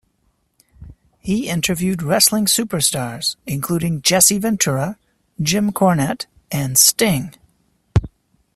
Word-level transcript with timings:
He 1.19 1.47
interviewed 1.47 2.01
wrestling 2.01 2.45
superstars, 2.47 3.35
including 3.45 4.01
Jesse 4.01 4.39
Ventura, 4.39 4.97
Jim 5.39 5.71
Cornette, 5.71 6.25
and 6.51 6.75
Sting. 6.75 7.35